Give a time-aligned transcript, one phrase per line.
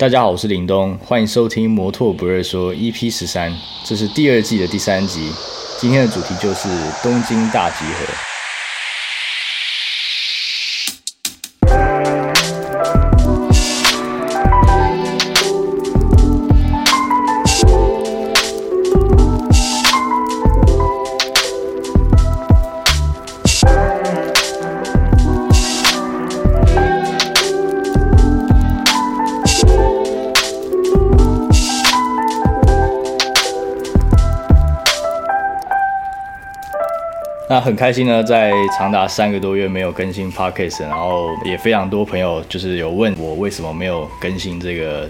[0.00, 3.52] 大家好，我是林东，欢迎收听《摩托不二说》EP 十三，
[3.84, 5.32] 这是第二季的第三集。
[5.76, 6.68] 今天的主题就是
[7.02, 8.27] 东京大集合。
[37.78, 45.08] 开心呢，在长达三个多月没有更新 podcast，然后也非常多朋友就是有问我为什么没有更新这个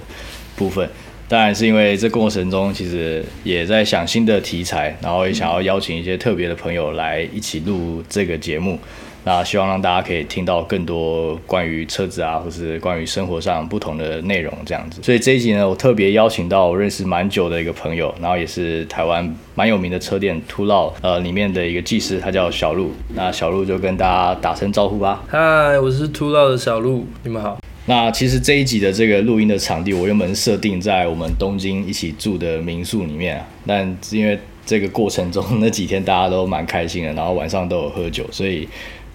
[0.55, 0.87] 部分。
[1.27, 8.79] 当然是因为这过程中其实也在想新的题材，然后也想要邀请一些特别的朋友来一起录这个节目。
[9.29, 15.03] 那希望让大家可以听到更多关于车子啊，或是关于生活上不同的内容这样子。
[15.03, 22.91] 所以这一集呢，我特别邀请到我认识蛮久的一个朋友，然后也是台湾蛮有名的车店突绕呃里面的一个技师，他叫小鹿。
[23.15, 25.23] 那小鹿就跟大家打声招呼吧。
[25.29, 27.59] 嗨，我是突绕的小鹿，你们好。
[27.85, 38.67] 那其实这一集的这个录音的场地，我原本设定在我们东京一起住的民宿里面啊，但因为这个过程中那几天大家都蛮开心的，然后晚上都有喝酒，所以。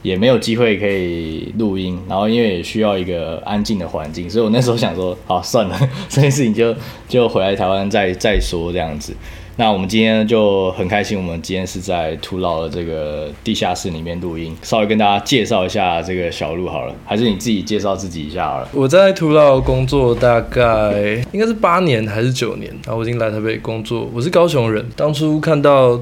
[0.03, 6.75] 也没有机会可以录音，然后因为也需要一个安静的环境，所以我那时候想说，好算了， 这件事情就
[7.07, 9.15] 就回来台湾再再说这样子。
[9.55, 18.67] 那我们今天就很开心，我们今天是在土老的这个地下室里面录音，稍微跟大家介绍一下这个小路好了，还是你自己介绍自己一下好了。
[18.73, 26.01] 我在土老工作大概应该是八年还是九年，然后我已经来台北工作，我是高雄人，当初看到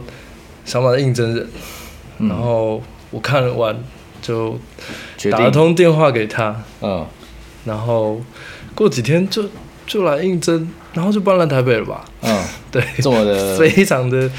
[0.63, 1.47] 小马的应征人，
[2.17, 2.81] 然后。
[3.11, 3.77] 我看完
[4.21, 4.57] 就
[5.29, 7.05] 打了通电话给他，嗯，
[7.65, 8.21] 然后
[8.73, 9.43] 过几天就
[9.85, 12.03] 就来应征，然后就搬来台北了吧？
[12.21, 14.29] 嗯， 对，这么的 非常的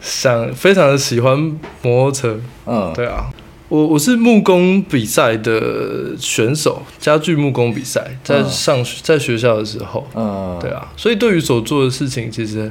[0.00, 1.36] 想，非常的喜欢
[1.82, 3.30] 摩托车，嗯，对啊，
[3.68, 12.70] 我我是木工比赛的选手，家具木工比赛，在上在学校的时候，嗯，对啊，所以对于所做的事情，其实。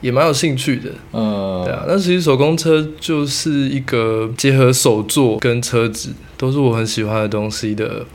[0.00, 8.06] 也蛮有兴趣的，嗯，对啊，那其实手工车就是一个结合手作跟车子都是我很喜欢的东西的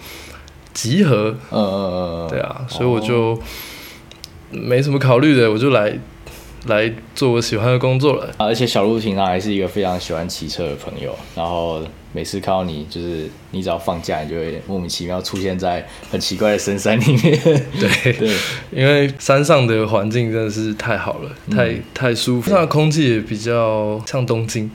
[0.73, 3.37] 集合，嗯嗯嗯，对啊，所以我就
[4.51, 5.99] 没什么考虑的，我就来
[6.65, 8.29] 来做我喜欢的工作了。
[8.37, 11.81] 而且小鹿平常还是一个非常喜欢骑车的朋友，然后。
[12.15, 17.39] 每次看到你，就是你只要放假，你就会莫名其妙出现在很奇怪的深山里面。
[17.41, 18.29] 对 对，
[18.71, 24.69] 因为山上的环境真的是太好了，太太舒服，那空气也比较像东京，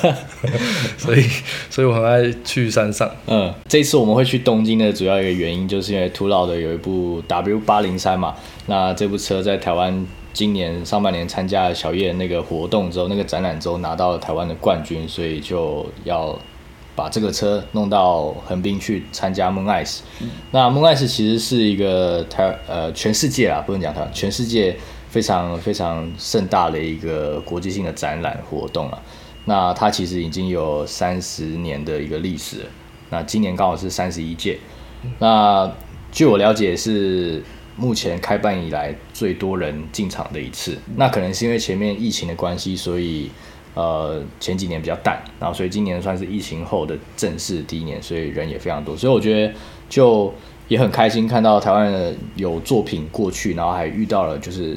[0.98, 1.24] 所以
[1.70, 3.10] 所以我很爱去山上。
[3.26, 8.34] 嗯，这次我们会去东京的主要一个原因，就是因为土老的有一部 W 八零三嘛，
[8.66, 16.38] 那这部车在台湾今年上半年参加了小叶那个活动之后，那个展览之后拿到了台湾的冠军，所以就要。
[16.96, 19.98] 把这个车弄到横滨去参加 Moon Ice，
[20.50, 24.74] 那 Moon Ice 其实是一个台呃全世界啊，不能讲它，全世界
[25.10, 28.98] 非常非常盛大的一个国际性的展览活动啊。
[29.44, 32.68] 那它其实已经有三十年的一个历史了，
[33.10, 34.58] 那今年刚好是三十一届。
[35.18, 35.70] 那
[36.10, 37.42] 据我了解是
[37.76, 40.76] 目前开办以来最多人进场的一次。
[40.96, 43.30] 那可能是因为前面疫情的关系，所以。
[43.76, 49.52] 呃，前几年比较淡，然后所以今年算是疫情后的正式第一年，所以人也非常多，所以我觉得
[49.86, 50.32] 就
[50.66, 54.74] 也很开心看到台湾的有作品过去，然后还遇到了就是。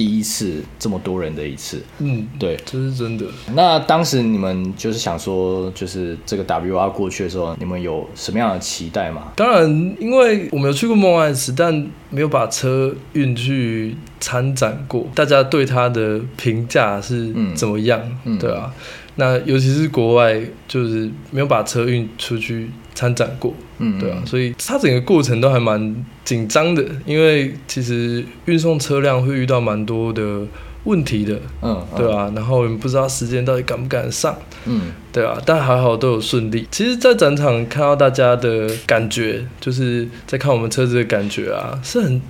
[0.00, 3.26] 第一次这么多人的一次，嗯，对，这是真的。
[3.52, 9.30] 那当时你们就是想说，就是这个 W R 过去的时候，你们有什么样的期待吗？
[9.36, 9.68] 当然，
[10.00, 18.00] 因为我没有去过梦爱池，但没有把车运去参展过，大家对它的评价是怎么样？
[18.40, 18.72] 对啊。
[19.16, 30.42] 那尤其是国外，就是没有把车运出去参展过，嗯，对啊，所以它整个过程都还蛮紧张的，因为其实运送车辆会遇到蛮多的
[30.84, 34.36] 问题的，嗯，对啊，然后我们不知道时间到底赶不赶得上，
[34.66, 36.66] 嗯，对啊，但还好都有顺利。
[36.70, 42.20] 其实，在展场看到大家的感觉，就是在看我们车子的感觉啊，是很。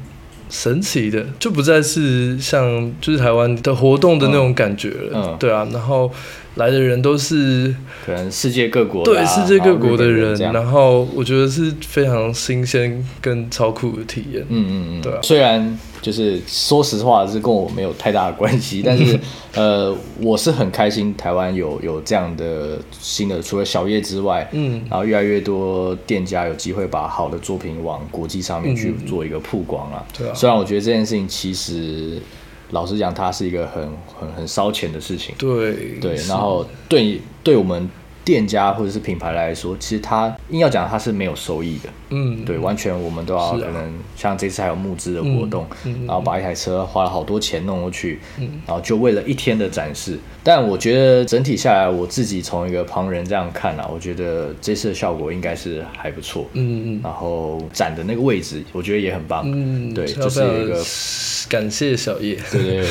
[0.53, 6.11] 神奇的，就不再是像就是台湾的活动的那种感觉了，对啊，然后
[6.57, 7.75] 来的人都是
[8.05, 14.45] 可能世界各国的对啊世界各国的人然后我觉得是非常新鲜跟超酷的体验。
[14.49, 15.19] 嗯嗯嗯，对啊。
[15.23, 19.19] 虽然就是说实话是跟我没有太大的关系， 但是
[19.55, 24.83] 呃，我是很开心台湾有有这样的新的，除了小叶之外，嗯。
[24.91, 29.07] 然后越来越多店家有机会把好的作品往国际上面去嗯。
[29.07, 30.05] 做一个曝光啊。
[30.19, 30.35] 对啊。
[30.35, 32.19] 虽然我觉得这件事情其实
[32.71, 33.83] 老实讲，它是一个很
[34.19, 35.35] 很很烧钱的事情。
[35.39, 37.89] 对对，然后对对我们
[38.25, 41.89] 店家或者是品牌来说，其实它硬要讲它是没有收益的。
[42.13, 45.67] 嗯对，完全我们都要可能像这次还有募资的活动，
[46.07, 50.19] 然后把一台车花了好多钱弄过去，嗯然后就为了一天的展示。
[50.43, 56.47] 但我觉得整体下来，我自己从一个旁人这样看啊，我觉得这次的效果应该是还不错。
[56.55, 59.45] 嗯嗯然后展的那个位置，我觉得也很棒。
[59.47, 60.83] 嗯，对，要就是有一个
[61.49, 62.37] 感谢小叶。
[62.51, 62.87] 对对对。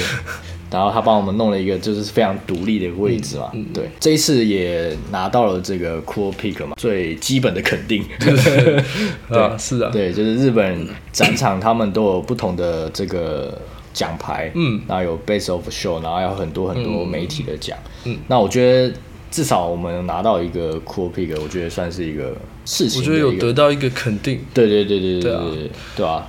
[0.71, 8.03] 然后他帮我们弄了一个就是非常独立的一个位置嘛，对，这一次也拿到了这个 Cool Pick 嘛，最基本的肯定，
[9.29, 13.59] 啊，是啊，对，就是日本展场他们都有不同的这个
[13.93, 14.81] 奖牌，嗯。
[14.87, 18.93] 然后有 Base of Show，然后还有很多很多媒体的奖，嗯那我觉得
[19.31, 22.35] 至少我们拿到一个 Cool Pick，我觉得算是一个
[22.65, 24.39] 事情我觉得有得到一个肯定。
[24.53, 25.41] 对对对对对对啊。
[25.43, 26.27] 对对对啊！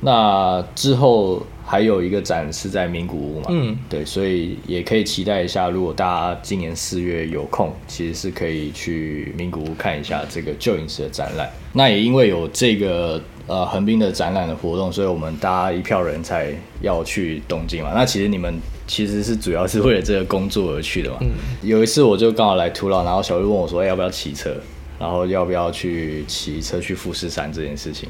[0.00, 11.46] 那之后还有一个展是在名古屋嘛，嗯，对，所以也可以期待一下，如果大家今年四月有空，其实是可以去名古屋看一下这个旧影视的展览。
[11.74, 16.50] 那也因为有这个呃横滨的展览的活动，所以我们大家一票人才
[16.80, 17.92] 要去东京嘛。
[17.94, 21.18] 那其实你们其实是主要是为了这个工作而去的嘛。
[21.62, 24.56] 有一次我就刚好来土老，然后小玉问我说、哎要不要骑车，
[24.98, 28.08] 然后要不要去骑车去富士山这件事情。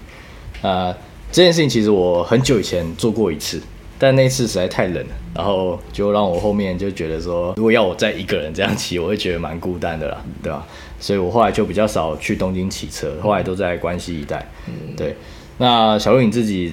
[0.62, 0.93] 呃，
[1.30, 3.60] 这件事情其实我很久以前做过一次，
[3.98, 10.66] 但那次实在太冷了，然后就让我后面就觉得说，如果要我再一个人这样骑，我会觉得蛮孤单的啦，对吧？
[10.98, 14.50] 所以我后来就比较少去东京骑车，后来都在关西一带。
[14.96, 15.14] 对，
[15.58, 16.72] 那小鹿你自己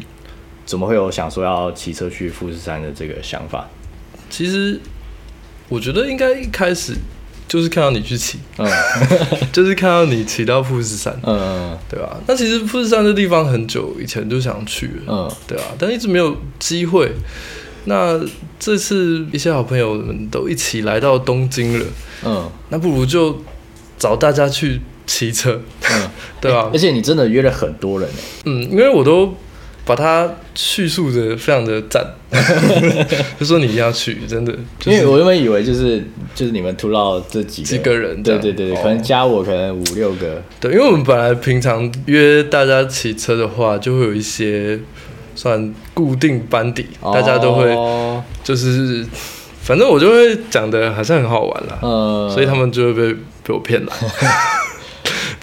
[0.65, 3.69] 怎么会有想说要骑车去富士山的这个想法？
[4.29, 4.79] 其实
[5.69, 6.93] 我觉得应该一开始
[7.47, 8.67] 就是看到你去骑，嗯。
[9.53, 12.17] 就是看到你骑到富士山，嗯对吧？
[12.27, 15.31] 那其实富士山这地方很久以前就想去了，嗯。
[15.47, 17.11] 对啊，但一直没有机会。
[17.85, 18.19] 那
[18.59, 21.85] 这次一些好朋友们都一起来到东京了，
[22.25, 22.49] 嗯。
[22.69, 23.41] 那不如就
[23.99, 26.09] 找大家去骑车，嗯，
[26.41, 26.69] 对吧？
[26.73, 26.77] 而？
[26.79, 28.09] 且你真的约了很多人。
[28.09, 28.15] 欸
[28.45, 29.35] 嗯，因为我都
[29.85, 32.03] 把它叙述的非常的赞，
[33.39, 36.03] 就说你一定要去，真的，就是因为我原本以为就是
[36.33, 44.79] 就是你们图到这几个几个人对对对，哦可能加我可能五六个，对，因为我们本来平常约大家骑车的话，就会有一些
[45.35, 49.05] 算固定班底，大家都会哦就是，
[49.61, 53.91] 反正我就会讲的好像很好玩啦，呃，所以他们就会被被我骗了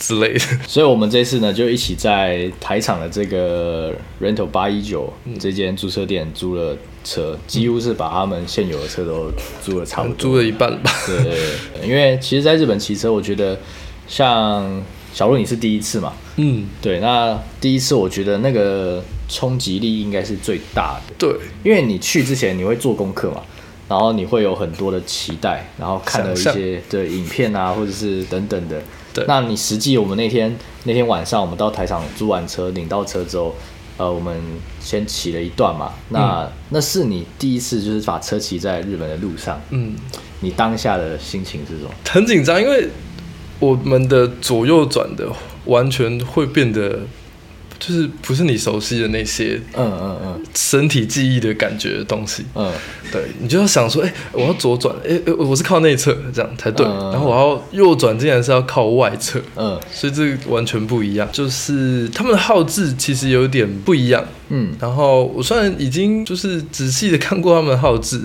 [0.02, 0.40] 之类的。
[0.66, 9.30] 所以我们这次呢就一起在台场的这个 Rental 八一九嗯这间租车店租了车，几乎是把他们现有的车都
[9.62, 10.90] 租了差不多， 租了一半吧。
[11.06, 13.58] 对对对，因为其实在日本骑车，我觉得
[14.08, 14.82] 像
[15.14, 21.14] 小鹿你是第一次嘛，嗯，对，那第一次我觉得那个冲击力应该是最大的。
[21.18, 21.30] 对，
[21.62, 23.42] 因为你去之前你会做功课嘛，
[23.88, 28.82] 然后你会有很多的期待，然后看了一些的影片啊，或者是等等的。
[29.14, 33.54] 对那你实际我们那天那天晚上我们到台场租完车领到车之后，
[33.98, 34.40] 呃，我们
[34.80, 35.92] 先骑了一段嘛。
[36.08, 39.94] 那、那是你第一次就是把车骑在日本的路上，嗯，
[40.40, 41.90] 你当下的心情是什么？
[42.08, 42.88] 很紧张，因为
[43.60, 45.28] 我们的左右转的
[45.66, 47.00] 完全会变得，
[47.84, 52.44] 就是不是你熟悉的那些嗯嗯嗯身体记忆的感觉的东西。
[52.54, 52.70] 嗯
[53.10, 61.28] 对你就要想说，哎、我要左转，哎、哎我是靠内侧这样才对，嗯然后我要右转，竟然是要靠外侧，嗯所以这个完全不一样。
[61.32, 64.24] 就是他们的号志其实有点不一样。
[64.48, 68.20] 嗯然后我虽然已经就是仔细的看过他们的号志，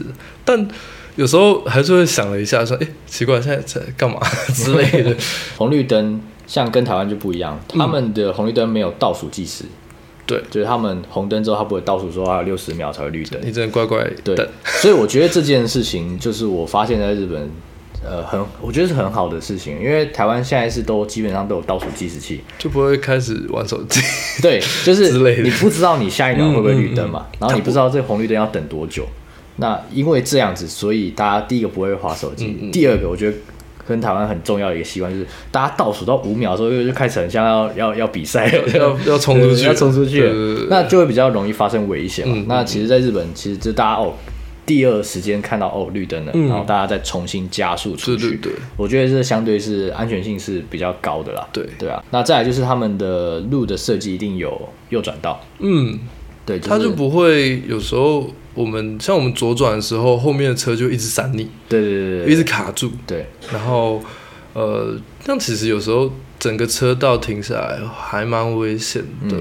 [0.46, 0.68] 但
[1.16, 4.20] 有时候还是会想了一下，说，哎、奇怪，现在在干嘛
[4.54, 5.16] 之类的。
[5.58, 9.66] 红绿灯像跟台湾就不一样，他们的红绿灯没有倒数计时，
[10.26, 13.40] 对，就是他们红灯之后，他不会倒数说还有六十秒才会绿灯。
[13.44, 17.50] 你只能乖乖对等。，所以我觉得这件事情就是我发现在日本，
[18.04, 24.00] 呃，很我觉得是很好的事情，因为台湾现在是都基本上都有倒数计时器，就不会开始玩手机。
[24.42, 25.12] 对，就是
[25.44, 29.06] 你不知道你下一秒会不会绿灯嘛，嗯嗯嗯然后你不知道这红绿灯要等多久，
[29.58, 33.38] 那因为这样子，所以大家第一个不会划手机，第二个我觉得。
[33.88, 39.66] 跟台湾很重要的一个习惯就是，大家倒数到五秒的时候，就就开始很像要要要比赛了， 要要 冲出去。
[39.66, 40.30] 要冲出去。
[40.70, 42.46] 那就会比较容易发生危险嘛。
[42.48, 44.14] 那其实，在日本，其实就大家哦，
[44.66, 48.30] 第二时间看到哦绿灯了，然后大家再重新加速出去。
[48.30, 51.48] 对对对，我觉得这相对是安全性是比较高的啦。
[51.54, 51.66] 对。
[51.80, 55.40] 对啊，那再来就是他们的路的设计一定有右转道。
[55.60, 55.98] 嗯，
[56.46, 62.92] 对，他就不会有时候我们像我们左转的时候，后面的车就一直闪你，对对对对，一直卡住。
[63.06, 64.02] 对，然后
[64.54, 69.38] 呃，那其实有时候整个车道停下来还蛮危险的。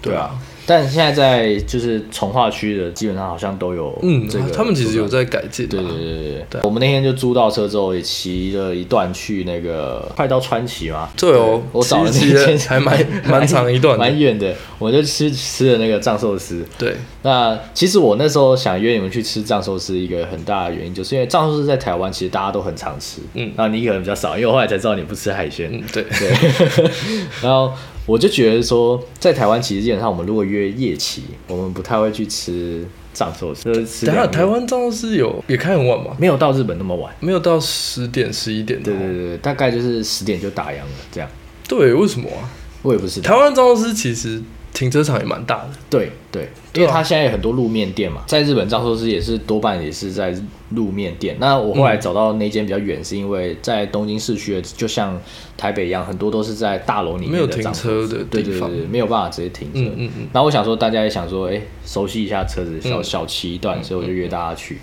[0.00, 0.30] 对啊。
[0.66, 5.66] 但现在在就是从化区的，基本上好像都有，嗯，这个他们其实有在改进。
[5.68, 6.60] 对对对对对。
[6.62, 11.08] 我们那天就租到车之后，也骑了一段去那个快到川崎嘛。
[11.16, 14.54] 对哦，我找了那天还 蛮蛮长一段，蛮远的。
[14.78, 16.64] 我就吃吃了那个藏寿司。
[16.78, 16.94] 对。
[17.22, 25.70] 那其实我那时候想约你们去吃藏寿司，一个很大的原因就是因为藏寿司在台湾其实大家都很常吃，嗯，然后你可能比较少，因为我后来才知道你不吃海鲜。
[25.72, 26.90] 嗯，对对。
[27.42, 27.72] 然后。
[28.10, 33.72] 我就觉得说，在台湾其实基本上，我们如果约夜骑，我们不太会去吃藏寿司。
[34.04, 36.16] 等下，台湾藏寿司有也开很晚吗？
[36.18, 38.82] 没有到日本那么晚，没有到十点十一点。
[38.82, 41.30] 对对对，大概就是十点就打烊了，这样。
[41.68, 42.50] 对，为什么啊？
[42.82, 43.30] 我也不知道。
[43.30, 44.42] 台湾藏寿司其实。
[44.80, 50.34] 停车场也蛮大的，对对，因为它现在有很多路面店嘛，在日本藏寿司也是多半也是在
[50.70, 51.36] 路面店。
[51.38, 55.20] 那我后来找到那间比较远，是因为在东京市区的，就像
[55.54, 59.80] 台北一样，很多都是在大楼里面没有停车的对对对，没有办法直接停车。
[59.80, 60.28] 嗯嗯嗯。
[60.32, 64.78] 然后我想说，大家也想说，哎，熟悉一下车子，小小骑一段，所以我就约大家去。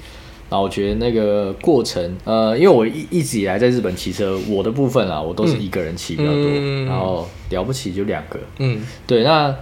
[0.48, 8.40] 然后我觉得那个过程，呃，因为我一一直以来在日本骑车，我的部分啊，我都是一个人骑比较多，然后了不起就两个。
[8.60, 9.56] 嗯，对，那。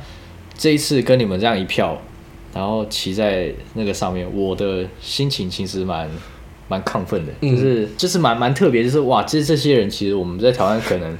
[0.57, 2.01] 这一次跟你们这样一票，
[2.53, 6.09] 然后骑在那个上面，我的心情其实蛮
[6.67, 11.17] 蛮亢奋的，就是就是蛮蛮特别，就是哇，其实这些人其实我们在台湾可能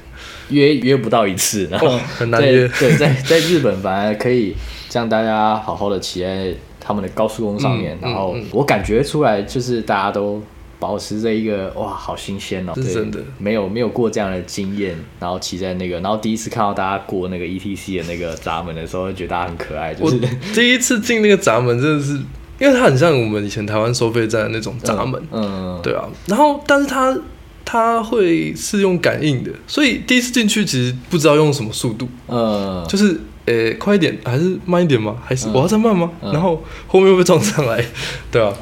[0.50, 2.68] 约约不到一次，然后很难约。
[2.80, 4.56] 对，在在日本反而可以
[4.89, 10.42] 这样大家好好的骑在他们的高速公路上面，然后我感觉出来就是大家都。
[10.86, 12.74] 保持着一个哇，好新鲜哦！
[12.75, 19.96] 是真的，没有没有过这样的经验，然后骑在那个，然后第一次看到大家过那个 E T C 的那个闸门的时候，觉得大家很可爱。
[19.96, 20.20] 就是
[20.54, 22.13] 第一次进那个闸门，真的是，
[22.60, 26.06] 因为它很像我们以前台湾收费站的那种闸门，嗯，对啊。
[26.27, 27.18] 然后，但是它
[27.65, 35.18] 它会是用感应的，所以第一次进去其实不知道用什么速度，嗯，就是呃快一点还是慢一点吗？
[35.25, 36.12] 还是我要再慢吗？
[36.22, 37.84] 然后后面会撞上来，
[38.30, 38.54] 对啊。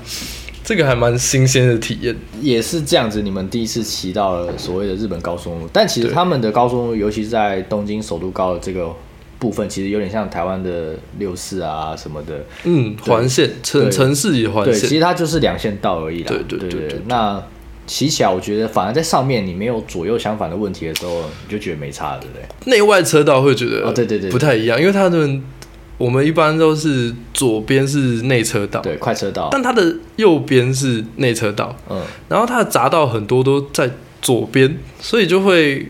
[0.63, 3.21] 这个还蛮新鲜的体验，也是这样子。
[3.21, 8.89] 你们第一次骑到了所谓的日本高速公路，但其实他们的高速公路，尤其是在东京首都高的这个
[9.37, 12.45] 部分，其实有点像台湾的六四啊什么的。
[12.63, 16.33] 嗯，环线城城市也环线，其实它就是两线道而已啦。
[16.47, 17.01] 对对对。
[17.07, 17.43] 那
[17.85, 22.71] 骑起来，我觉得反而在上面你没有左右相反的问题的时候，你就觉得没差，对不对？
[22.71, 25.43] 内外车道会觉得哦，对对对，不太一样，因为他们。
[25.97, 33.89] 我们一般都是左边是内车道，对，快车道，但它的右边是内车道，嗯，然后它的匝道很多都在
[34.21, 35.87] 左边，所以就会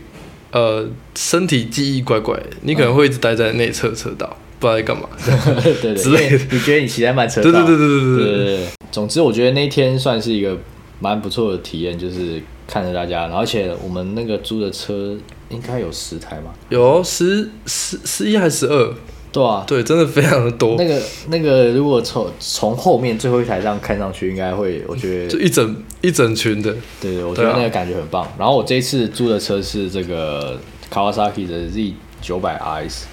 [0.52, 5.08] 呃身体记忆怪怪，你可能会一直待在内侧车道，不知道在干嘛，
[5.64, 6.44] 对对之类的。
[6.50, 7.50] 你觉得你骑在慢车道？
[7.50, 8.66] 对对对对对对对。
[8.92, 10.56] 总之，我觉得那天算是一个
[11.00, 15.16] 蛮不错的体验，就是看着大家，而且我们那个租的车
[15.48, 16.52] 应该有十台嘛？
[16.68, 18.94] 有十十十一还是十二？
[19.34, 20.76] 对啊，对，真的非常的多。
[20.78, 26.72] 那个那个，如果从从后面最后一台这样看上去，应该会，我觉得就一整一整群的。
[27.00, 28.24] 对对，我觉得那个感觉很棒。
[28.38, 30.56] 然后我这一次租的车是这个
[30.88, 33.06] Kawasaki 的 Z 九百 RS。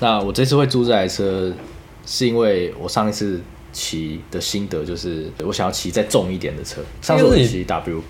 [0.00, 1.52] 那我这次会租这台车，
[2.04, 3.40] 是因为我上一次
[3.72, 6.80] 骑的心得就是，我想要骑再重一点的车。
[7.00, 8.02] 上次我骑 W。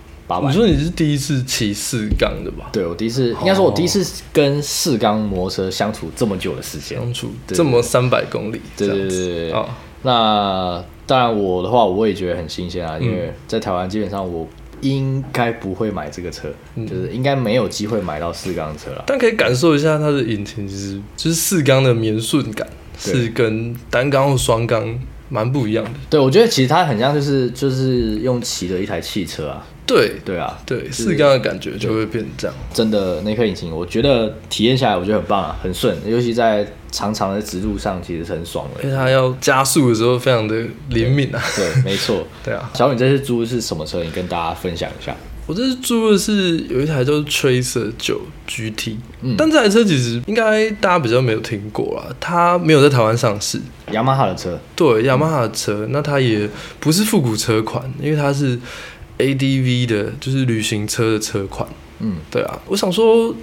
[0.46, 2.68] 你说你是第一次骑四缸的吧？
[2.72, 9.52] 对，我第一次，应该说，我第一次跟四缸摩托车相处这么久的时间，相处这么三百公里，对对对对。
[9.52, 9.68] 哦，
[10.02, 14.46] 那当然我的话，我也觉得很新鲜啊，因为在台湾基本上我
[14.80, 19.04] 应该不会买这个车，就是应该没有机会买到四缸车了。
[19.06, 22.66] 但可以感受一下它的引擎，其实就是四缸的绵顺感，
[22.98, 25.90] 是跟单缸或双缸蛮不一样的。
[26.08, 29.66] 对，我觉得其实它很像，就是就是用骑的一台汽车啊。
[29.90, 32.56] 对对啊，对四缸的感觉就会变这样。
[32.72, 38.84] 真的那颗引擎，我觉得体验下来，我觉得很棒啊，很顺，尤其在长长的直路上，其实是很爽的。
[38.84, 41.42] 因为它要加速的时候，非常的灵敏啊。
[41.56, 42.24] 对，没错。
[42.44, 44.04] 对啊，小敏这次租的是什么车？
[44.04, 45.12] 你跟大家分享一下。
[45.46, 48.96] 我这次租的是有一台叫 Tracer 九 GT，
[49.36, 53.60] 但这台车其实应该大家比较没有听过啦，它没有在台湾上市。
[53.90, 58.56] 雅马哈的车，对，雅马哈的车，那它也不是复古车款，因为它是。
[59.20, 61.68] A D V 的就是旅行车的车款，
[62.00, 63.34] 嗯，对啊，我想说，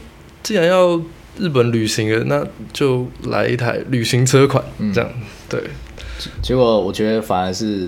[0.43, 0.99] 既然要
[1.37, 5.09] 日本旅行了，那就来一台旅行车款，这样，
[5.47, 5.61] 对。
[6.41, 7.87] 结果我觉得反而是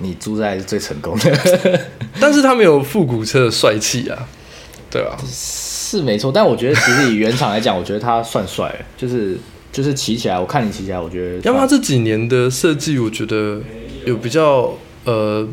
[0.00, 1.80] 你租在是最成功的。
[2.20, 4.28] 但是他没有复古车的帅气啊，
[4.90, 6.30] 对啊，是没错。
[6.30, 9.38] 但我觉得其实以原厂来讲，我觉得它算帅，就是
[9.72, 11.38] 就是骑起来，我看你骑起来，我觉得。
[11.40, 13.58] 要不它这几年的设计，我觉得
[14.04, 15.48] 有比较呃，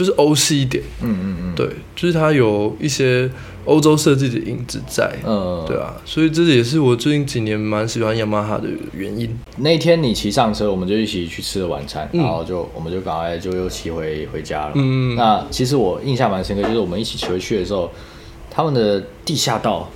[0.00, 0.82] 就是欧系一点。
[1.02, 3.30] 嗯嗯嗯，对，就是它有一些。
[3.66, 9.28] 欧洲设计的影子在，嗯，对啊，所以这也是我最近几年蛮喜欢雅马哈的原因。
[9.58, 14.72] 那天你骑上车，我们就一起去吃了晚餐，然后就我们就赶快就又骑回回家了。
[14.76, 17.92] 嗯，那其实我印象蛮深刻，就是我们一起骑回去的时候，
[18.50, 19.88] 他们的地下道，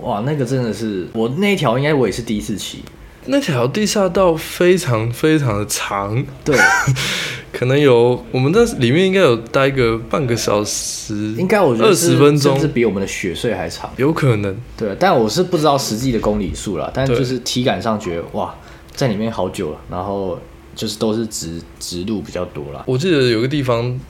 [0.00, 2.78] 哇，那个真的是我那一条应该我也是第一次骑。
[3.26, 6.56] 那条地下道非常非常的长，对，
[7.60, 12.58] 可能有我们那里面应该有待个半个小时，应该我觉得二十分钟。
[12.58, 18.54] 是比我们的雪隧还长，有可能，对，但我是不知道实际的公里数了，但就是体感上觉得哇，
[18.94, 20.40] 在里面好久了，然后
[20.74, 22.82] 就是都是直直路比较多了。
[22.86, 24.00] 我记得有个地方，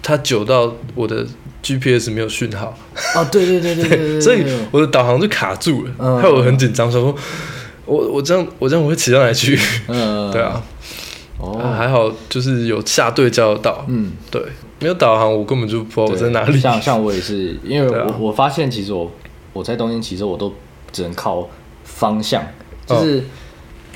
[0.00, 1.26] 它久到我的
[1.60, 2.72] GPS 没有讯号，
[3.16, 7.12] 哦，对对对对对， 所以我的导航就卡住了，害我很紧张，说。
[7.84, 9.58] 我我这样我这样我会骑到哪去？
[9.88, 10.62] 嗯， 对啊，
[11.42, 14.40] 哦，还好就是有下对交流道，嗯，对，
[14.78, 16.56] 没有导航我根本就不知道我在哪里。
[16.58, 19.10] 像像我也是，因为我我发现其实我
[19.52, 20.54] 我在东京骑车我都
[20.92, 21.48] 只能靠
[21.82, 22.44] 方向，
[22.86, 23.24] 就是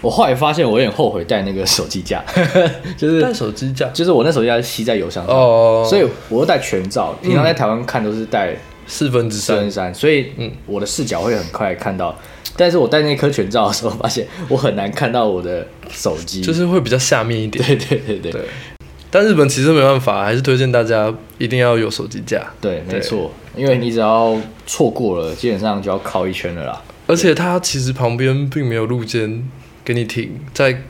[0.03, 2.21] 我后来发现我有点后悔带那个手机架，
[2.99, 8.57] 就是带手机架，就是我那手机架是吸在油箱上，哦，所以我又带全罩，平常在台湾看都是带
[8.89, 9.71] 四分之三。
[9.71, 12.13] 三，所以嗯，我的视角会很快看到。
[12.57, 17.65] 但是我戴那颗全罩的时候，发现我很难看到我的手机，就是会比较下面一点。
[17.65, 18.43] 对对对对。
[19.09, 22.45] 但日本其实没办法，还是推荐大家一定要有手机架。
[22.61, 24.37] 对，没错，因为你只要
[24.67, 26.83] 错过了，基本上就要靠一圈了啦。
[27.07, 29.49] 而且它其实旁边并没有路肩
[29.85, 30.83] 给你停，在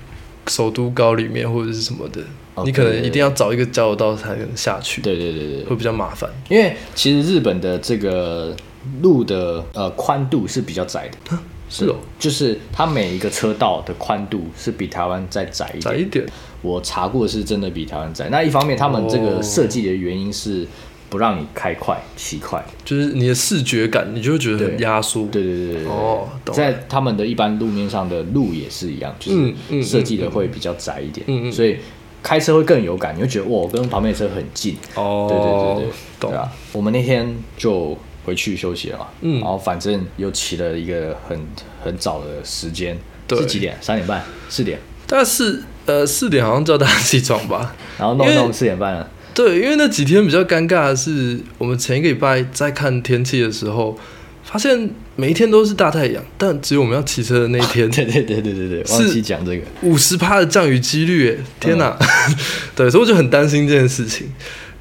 [0.48, 2.20] 首都高里面或者是什么的，
[2.64, 5.02] 你可能一定要找一个交流道才能下去。
[5.02, 6.28] 对对对对，会比较麻烦。
[6.48, 8.56] 因为其实日本的这个
[9.02, 11.38] 路的呃宽度是比较窄的。
[11.68, 15.82] 是哦，就是它每一个车道的宽度是比台湾再窄一点。
[15.82, 16.24] 窄一点，
[16.62, 18.28] 我查过是真的比台湾窄。
[18.28, 20.64] 那一方面，他们这个设计的原因是
[21.10, 25.26] 不让你开快、骑快，就是你的视觉感，你就会觉得很压缩。
[25.26, 31.26] 对对对对哦，在他们的一般路面上的路也是一样，就是设计的会比较窄一点。
[31.28, 31.78] 嗯嗯，所以
[32.22, 34.76] 开车会更有感，你会觉得哇，我跟旁边的车很近。
[34.94, 36.48] 哦，对对对对，懂啊。
[36.72, 37.98] 我们那天就。
[38.26, 41.40] 回去休息了嘛，嗯，然后反正又起了一个很
[41.82, 42.98] 很早的时间，
[43.30, 43.78] 是几点？
[43.80, 44.80] 三点半、四点？
[45.06, 47.72] 大概是呃四点，好像叫大家起床吧。
[47.96, 49.08] 然后弄弄四点半了。
[49.32, 53.96] 对，因为那几天比较尴尬的是，我们前一个礼拜在看天气的时候，
[54.42, 61.96] 发现每一天都是大太阳，但只有我们要骑车的那一天， 对对对对对对，忘记讲这个五十趴的降雨几率，天哪！
[62.74, 64.32] 对，所以我就很担心这件事情。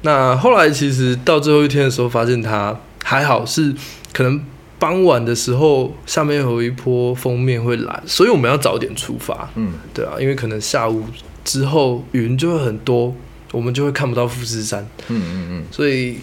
[0.02, 2.76] 那后来其实到最后一天的时候，发现它。
[3.08, 3.72] 还好是
[4.12, 4.44] 可能
[4.80, 9.48] 傍晚的时候，下面有一波封面会来，所以我们要早点出发。
[9.54, 11.04] 嗯，对啊，因为可能下午
[11.44, 13.14] 之后云就会很多，
[13.52, 14.84] 我们就会看不到富士山。
[15.06, 16.18] 嗯嗯嗯，所以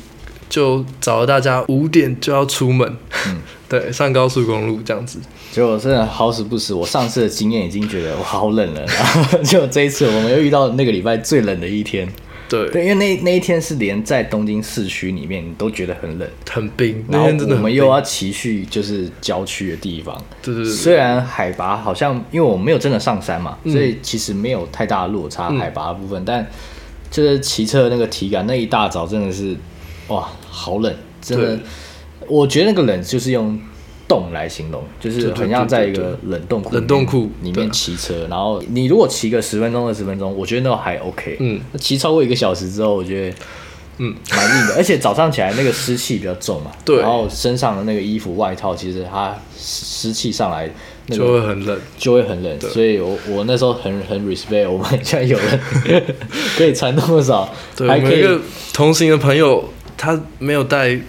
[0.49, 2.97] 就找了大家五点就要出门。
[3.27, 3.37] 嗯，
[3.69, 5.19] 对，上高速公路这样子。
[5.53, 12.11] 结果真的好死不死，我上次的经验已经觉得我好冷了，然后就这一次我们又遇到那个礼拜最冷的一天。
[12.49, 17.03] 对，因为那那一天是连在东京市区里面，你都觉得很冷、很冰。
[17.09, 20.71] 然后我们又要骑去就是郊区的地方，对对对。
[20.71, 26.45] 虽然海拔好像，因为我没有真的上山嘛，所以其实没有太大的落差海拔的部分，但
[27.09, 29.55] 就是骑车那个体感，那一大早真的是
[30.07, 31.59] 哇，好冷，真的。
[32.27, 33.59] 我觉得那个冷就是用。
[34.07, 41.37] 冻来形容，就是很像在一个冷冻库冷冻库里面骑车，然后你如果骑个十分钟二十分钟，我觉得那还 OK。
[41.39, 43.35] 嗯，骑超过一个小时之后，我觉得
[43.99, 50.69] 嗯蛮硬的， 而且早上起来那个湿气比较重嘛，对，然后身上的那个衣服外套，其实它湿气上来
[51.07, 52.59] 就会很冷，就会很冷。
[52.59, 56.03] 所以我我那时候很很 respect，我们现在有人
[56.57, 57.49] 可以穿那么少，
[57.87, 58.27] 还可以
[58.73, 59.63] 同行的朋友，
[59.97, 60.99] 他没有带。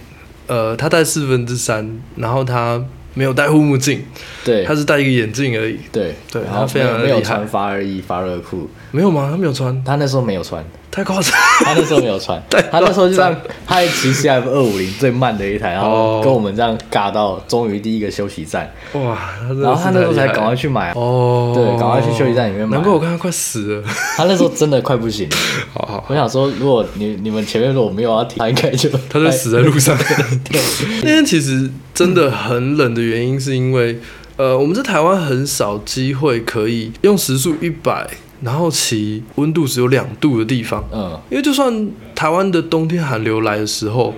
[0.47, 4.03] 呃，他戴四分之三，然后他没有戴护目镜，
[4.43, 9.29] 对，他是戴一个眼镜而已，对对，然后非常没有穿发热衣、发热裤，没有吗？
[9.31, 10.63] 他没有穿，他那时候没有穿。
[10.95, 11.33] 太夸张！
[11.65, 13.35] 他那时候没有穿， 他那时候就这样，
[13.67, 18.71] 他骑 C F 二五零最慢的一台，然后跟我们这样尬到终于第一个休息站。
[18.93, 19.17] 哇！
[19.61, 22.77] 然后他那时候才赶快去买哦，对，赶快去休息站里面买。
[22.77, 23.83] 难怪我刚刚快死了。
[24.15, 25.35] 他那时候真的快不行了。
[25.73, 29.97] 好好，我想说，如果你你们前面如果没有要停，他应该就他就死在路上。
[30.49, 30.61] 对，
[31.03, 33.99] 那天其实真的很冷的原因，是因为
[34.37, 38.07] 呃，我们在台湾很少机会可以用时速一百。
[38.45, 44.13] 然后骑温度只有两度的地方，嗯，因为就算台湾的冬天寒流来的时候，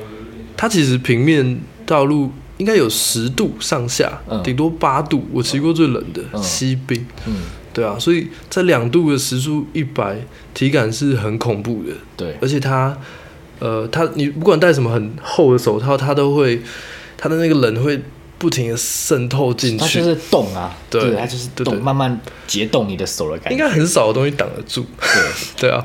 [0.57, 4.43] 它其实平面道路应该有十度上下，嗯。
[4.43, 5.25] 顶多八度。
[5.31, 6.43] 我骑过最冷的嗯。
[6.43, 7.35] 西滨，嗯，
[7.73, 10.17] 对啊，所以在两度的时速一百，
[10.53, 11.93] 体感是很恐怖的。
[12.17, 12.97] 对，而且它，
[13.59, 16.61] 呃，它你不管戴什么很厚的手套，它都会，
[17.15, 18.01] 它的那个冷会
[18.37, 23.51] 不停的渗透进去，它就是动啊，对它就是动，对对慢慢解冻你的手的感觉。
[23.51, 24.85] 应该很少的东西挡得住。
[25.59, 25.83] 对 对啊，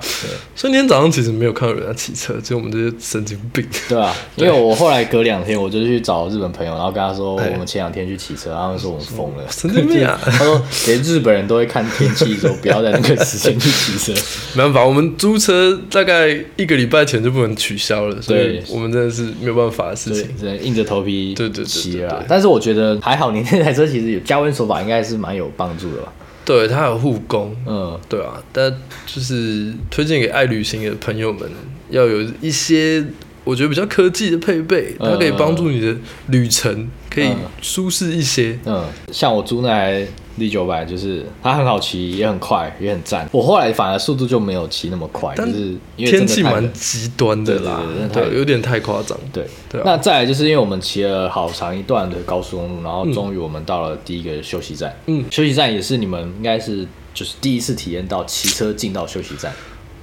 [0.55, 3.67] 所以那天早上其实没有看到有人在骑车，只有我们这些神经病。
[3.89, 14.13] 对啊， 因为我后来隔两天我就去找日本朋友，然后跟他说哎我们前两天去骑车，他们说我们疯了， 神经病啊他说连日本人都会看天气，说不要在那个时间去骑车。
[14.55, 22.25] 没办法，我们租车大概一个礼拜前就不能取消了，所以我们真的是没有办法的事情。，只能硬着头皮对对对骑了。
[22.29, 26.13] 但是我觉得还好，你那台车其实有加温手法，应该是蛮有帮助的吧？
[26.45, 28.71] 对，它有护工，嗯，对啊，但
[29.07, 31.49] 就是推荐给爱旅行的朋友们，
[31.89, 33.05] 要有一些
[33.45, 35.97] 我觉得比较科技的配备，它可以帮助你的
[36.29, 38.59] 旅程可以嗯舒适一些。
[38.65, 40.07] 嗯，像我租那台
[40.39, 43.29] D 九百，就是它很好骑，也很快，也很赞。
[43.33, 49.19] 我后来反而速度就没有骑那么快，但是因为天气蛮极端的啦对有点太夸张。
[49.33, 54.97] 对，对啊那再来就是因为我们骑了好长一段的高速公路，然后终于我们到了第一个休息站。
[55.07, 59.53] 嗯休息站也是你们应该是就是第一次体验到骑车进到休息站。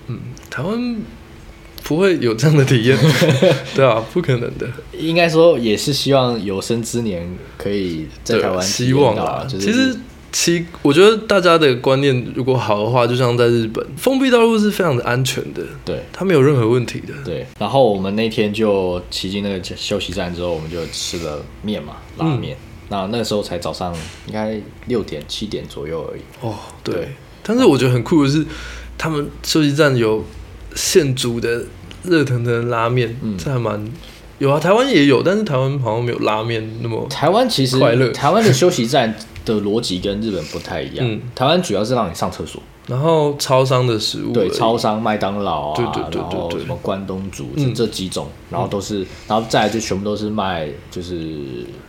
[0.08, 1.02] 嗯台湾
[1.84, 2.98] 不会有这样的体验，
[3.76, 4.68] 对啊，不可能的。
[4.98, 9.46] 应该说也是希望有生之年可以在对台湾希望啦。
[9.50, 9.98] 就是其实
[10.32, 17.13] 其，我觉得大家的观念如果好的话，就像在日本，封闭道路是非常的安全的，对它没有任何问题的。
[17.26, 22.56] 对，然后我们那天就骑进那个休息站之后，我们就吃了面嘛，拉面。
[22.56, 26.22] 嗯那那个时候才早上应该六点七点左右而已。
[26.42, 26.96] 哦，对。
[26.96, 27.08] 对
[27.44, 28.44] 但是我觉得很酷的是，
[28.98, 30.26] 他们休息站有
[30.75, 31.63] 现煮的
[32.03, 33.84] 热腾腾的拉面，嗯这还蛮
[34.38, 34.60] 有啊。
[34.60, 39.13] 台湾也有，但是台湾好像没有拉面那么台湾其实快乐台湾的休息站
[39.45, 40.99] 的逻辑跟日本不太一样。
[41.08, 47.73] 嗯台湾主要是让你上厕所，然后超商的食物对，超商、麦当劳啊，对对对对对然后什么关东煮嗯。
[47.73, 51.38] 这这几种，然后都是，然后再来就全部都是卖就是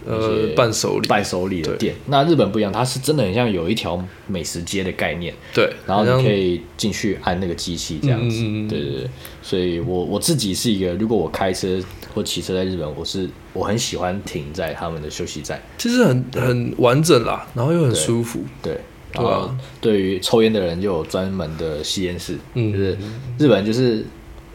[0.07, 1.95] 呃伴手礼，伴手礼的店。
[2.07, 8.43] 那日本不一样，它是真的很像有一条美食街的概念，对，然后你可以进去按那个机器这样子。
[8.69, 9.11] 对对对，
[9.43, 11.81] 所以我我自己是一个，如果我开车
[12.15, 15.61] 或骑车在日本，我是我很喜欢停在他们的休息站。
[15.79, 18.41] 其实很很完整啦，然后又很舒服。
[18.63, 18.81] 对，对
[19.15, 19.23] 啊。
[19.23, 22.73] 后对于抽烟的人就有专门的吸烟室，嗯。
[22.73, 22.99] 就是
[23.39, 24.05] 日本就是，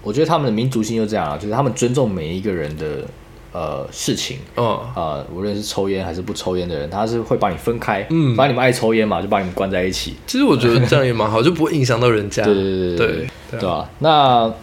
[0.01, 3.05] 我觉得他们的民族性就这样啊，就是他们尊重每一个人的
[3.51, 4.37] 呃事情。
[4.55, 8.35] 哦，啊、无论是抽烟还是不抽烟的人，他是会把你分开，嗯。
[8.35, 12.43] 把你们爱抽烟嘛，就把你们关在一起，其实我觉得这样也蛮好，就不会影响到人家。
[12.43, 13.07] 对对对对对
[13.51, 13.61] 对对。
[13.61, 14.53] 吧、那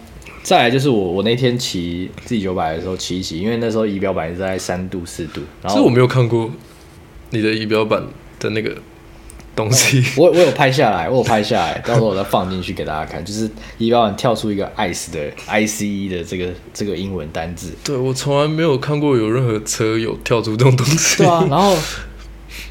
[0.43, 6.51] 再来就是我我那天骑 Z 九百的时候骑一骑，因为那时候仪表板是在三度四度，然后其实我没有看过
[7.29, 8.03] 你的仪表板
[8.39, 8.75] 的那个
[9.55, 10.03] 东西。
[10.17, 13.23] 我我有拍下来，我有拍下来， 到时候我再放进去给大家看。
[13.23, 21.17] 就是仪表板跳出一个 ICE 的 ICE 的这个这个英文单字，对我从来没有看过有任何车有跳出这种东西。
[21.17, 21.75] 对啊，然后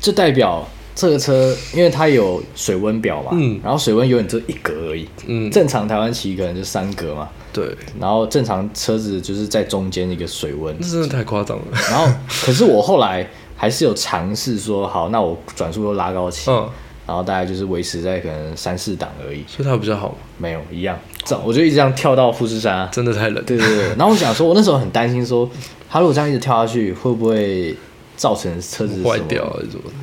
[0.01, 5.09] 就代表这个车，因为它有水温表嘛，嗯然后水温永远只有一格而已。
[5.27, 11.65] 嗯，正常台湾骑可能就三格嘛，对，然后正常车子就是在中间一个水温，这真的太夸张了。
[11.91, 12.07] 然后
[12.45, 13.27] 可是我后来
[13.63, 16.69] 还是有尝试说，好，那我转速又拉高起，嗯，
[17.07, 22.89] 然后大概就是维持在可能三四档而已，所以它比较好吗，没有一样，这样我就一直这样跳到富士山啊。
[22.91, 23.45] 真的太冷。
[23.45, 25.49] 对对对，然后我想说，我那时候很担心说，
[25.89, 27.77] 他如果这样一直跳下去，会不会
[28.17, 29.57] 造成车子坏掉？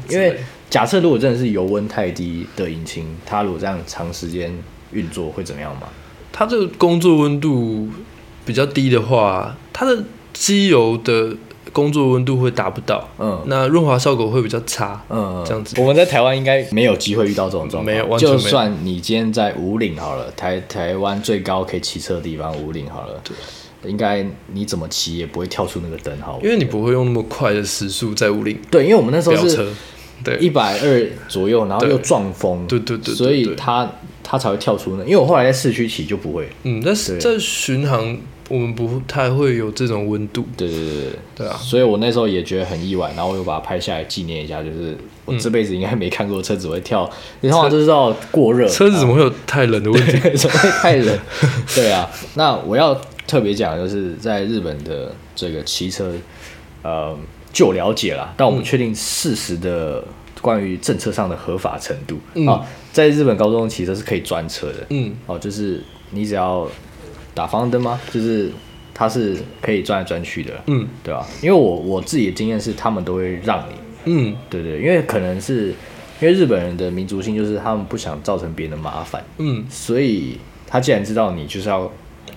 [0.07, 0.37] 因为
[0.69, 4.57] 假设如果真的是油温太低的引擎，它如果这样长时间
[4.93, 5.89] 运作会怎么样嘛？
[6.31, 7.89] 它这个工作温度
[8.45, 11.35] 比较低的话，它的机油的
[11.79, 13.41] 工作温度会达不到，嗯。
[13.45, 15.01] 那润滑效果会比较差。
[15.09, 15.79] 嗯，这样子。
[15.79, 18.41] 我们在台湾应该没有机会遇到这种状况，没有完全没有。
[18.41, 23.35] 就算你今天在五岭好了，台台湾最高可以骑车的地方五岭好了，对。
[23.89, 26.37] 应该你怎么骑也不会跳出那个灯号。
[26.43, 29.69] 因为你不会用那么快的时速在五岭对，因为我们那时候是
[30.21, 33.55] 对，一百二左右，然后又撞风，对对对对所以对。
[33.55, 33.89] 它
[34.21, 35.03] 它才会跳出那。
[35.05, 38.17] 因为我后来在市区骑就不会，嗯，但是在巡航
[38.49, 41.11] 我们不太会有这种温度，对对对对。
[41.37, 47.09] 对啊，所以我那时候也觉得很意外，然后我又把它拍下来纪念一下，就是我这辈子应该没看过车子会跳，
[47.41, 50.17] 你通常就知道过热， 车子怎么会有太冷的问题？
[50.35, 51.17] 怎么会太冷？
[51.73, 56.11] 对啊，那我要特别讲，的就是在日本的这个骑车，
[56.81, 57.15] 呃，
[57.53, 60.03] 就了解啦，但我不确定事实的
[60.41, 62.17] 关于政策上的合法程度
[62.49, 66.67] 啊，在日本高中骑车是可以专车的，嗯，哦，就是你只要
[67.39, 67.97] 打方向灯吗？
[68.11, 68.51] 就是
[68.93, 71.25] 它是可以转来转去的，嗯，对吧？
[71.41, 75.67] 因为我我自己的经验是，他们都会让你，嗯，对对，因为可能是
[76.19, 81.89] 因为日本人的民族性就是他们不想造成别人的麻烦，嗯，所以他既然知道你就是要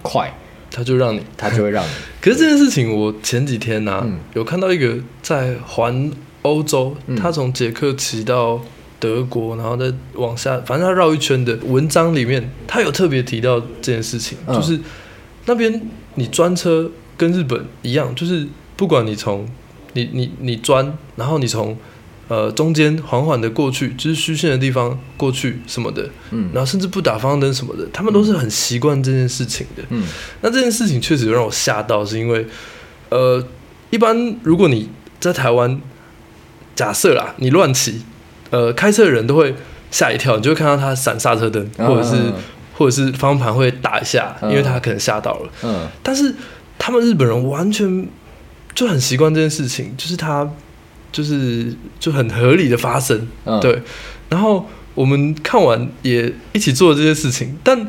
[0.02, 0.32] 快。
[0.74, 1.90] 他就让你，他就会让你。
[2.18, 6.10] 可是这件事情，我前几天呢，有看到一个在环
[6.40, 8.58] 欧洲，他从捷克骑到
[9.02, 14.78] 德国，然后再往下，反正他绕一圈的文章里面，他有特别提到这件事情，就是
[15.46, 15.82] 那边
[16.14, 19.44] 你专车跟日本一样，就是不管你从
[19.94, 21.76] 你你你专，然后你从。
[22.28, 30.02] 呃，中间缓缓的过去，就是虚线的地方过去什么的，嗯，然后甚至不打方向灯什么的，他们都是很习惯这件事情的，嗯，
[30.40, 32.46] 那这件事情确实让我吓到，是因为，
[33.10, 33.44] 呃，
[33.90, 34.88] 一般如果你
[35.20, 35.78] 在台湾，
[36.74, 38.00] 假设啦，你乱骑，
[38.52, 39.52] 呃，开车的人都会
[39.90, 42.16] 吓一跳，你就会看到他闪刹车灯，或者是
[42.74, 46.32] 或者是方向盘会打一下，因为他可能吓到了，嗯，但是
[46.78, 48.06] 他们日本人完全
[48.74, 50.48] 就很习惯这件事情，就是他。
[51.12, 53.28] 就是就很合理的发生，
[53.60, 53.82] 对。
[54.30, 57.86] 然后我们看完也一起做了这些事情，但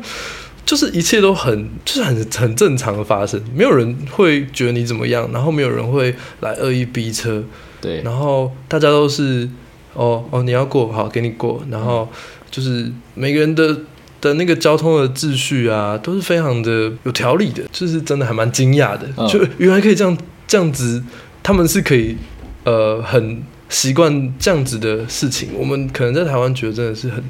[0.66, 7.42] 就是一切都很就是很很正常的发生，没有人会觉得你怎么样，然后没有人会来恶意逼车，
[7.80, 8.02] 对。
[8.02, 9.48] 然后大家都是
[9.94, 12.08] 哦哦你要过好给你过，然后
[12.50, 13.76] 就是每个人的
[14.20, 21.02] 的那个交通的秩序啊都是非常的有条理的，就是真的还蛮惊讶的，就原来可以这样这样子，
[21.42, 22.16] 他们是可以。
[22.66, 27.22] 呃，很习惯这样子的事情，我们可能在台湾觉得真的是很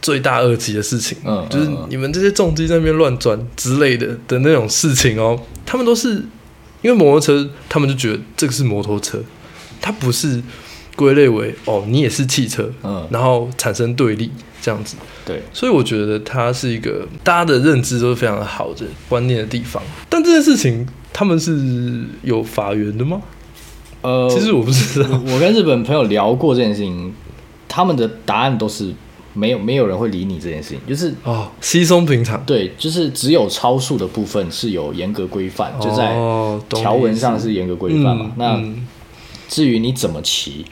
[0.00, 6.24] 罪大恶极的事情，嗯，就是你们这些重机在那边乱转之类的的那种事情哦，他们都是
[6.80, 9.22] 因为摩托车，他们就觉得这个是摩托车，
[9.78, 10.42] 它不是
[11.00, 23.22] 归类为哦，你也是汽车，嗯，然后产生对立这样子，对，所以我觉得它是一个大家的认知都是非常好的观念的地方，但这件事情他们是有法源的吗？
[24.02, 25.08] 呃，其实我不知道。
[25.26, 27.14] 我跟日本朋友聊过这件事情，
[27.66, 28.92] 他们的答案都是
[29.32, 32.44] 没有，没有人会理你这件事情，就是哦，稀松平常。
[32.44, 36.14] 对，就是只有超速的部分是有严格规范，就在
[36.68, 38.32] 条文上是严格规范嘛。
[38.36, 38.62] 那
[39.48, 40.64] 至于你怎么骑，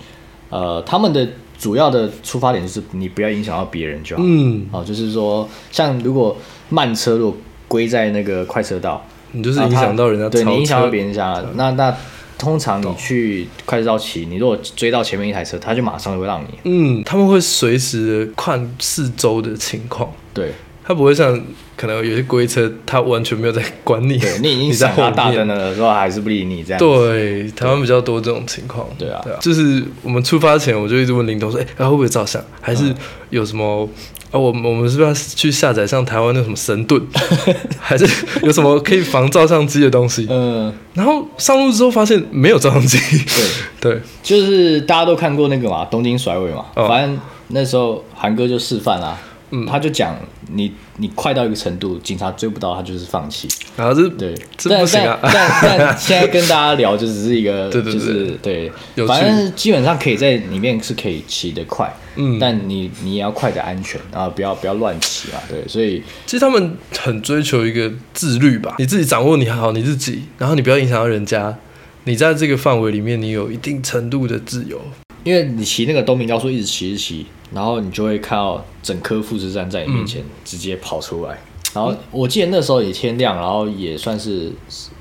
[0.50, 4.22] 呃，他们的主要的出发点就是你不要影响到别人就好。
[4.24, 6.36] 嗯，哦，就是说，像如果
[6.68, 11.94] 慢车如果归在那个快车道，你就是影响到人家，对你影响到别人家，那那。
[12.38, 16.46] 通常你去快车道骑，你如果追到前面一台车，他就马上会让你。
[16.62, 20.08] 嗯，他们会随时看四周的情况。
[20.32, 20.52] 对，
[20.88, 21.38] 他不会像
[21.76, 24.16] 可能有些龟车，他完全没有在管你。
[24.16, 26.78] 对，你已经 闪他大灯了，之后还是不理你这样。
[26.78, 28.88] 对，台湾比较多这种情况。
[28.98, 29.38] 对啊，对啊。
[29.38, 32.42] 就是我们出发前，我就一直问林东说：“哎，他会不会照相？
[32.62, 32.90] 还是
[33.28, 33.86] 有什么？”
[34.32, 37.00] 啊，我我们是不是要去下载像台湾那什么神盾，
[37.80, 38.06] 还是
[38.42, 40.26] 有什么可以防照相机的东西？
[40.30, 42.98] 嗯，然后上路之后发现没有照相机。
[42.98, 49.18] 对 对，就是大家都看过那个嘛，东京甩尾嘛，反正那时候韩哥就示范啦。
[49.50, 50.16] 嗯，他就讲
[50.52, 53.48] 你你快到一个程度，警察追不到他就是放弃。
[53.76, 55.18] 然后这对，这不行啊。
[55.22, 57.94] 但但 现在跟大家聊就只是一个，对 对
[58.42, 71.56] 对，对，反正基本上可以在里面是可以骑得快，嗯，但你你也要快的安全，然后不要不要乱骑啊，对，所以其实他们很追求一个自律吧，你自己掌握你好你自己，然后你不要影响到人家，
[72.04, 74.80] 你在这个范围里面你有一定程度的自由。
[75.28, 81.38] 因为你骑那个东平高速一直骑一直骑，然后你就会看到整颗富士山在你面前直接跑出来。
[81.74, 84.50] 然后我记得那时候也天亮，然后也算是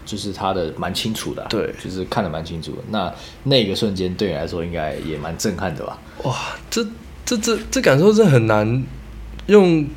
[0.06, 2.80] 就是它的蛮清楚的，对，就是看得蛮清楚的。
[2.90, 3.10] 那
[3.44, 5.98] 那个瞬间对你来说应该也蛮震撼的吧？
[6.26, 6.36] 哇，
[6.70, 6.86] 这
[7.26, 8.84] 这这这感受是很难
[9.46, 9.88] 用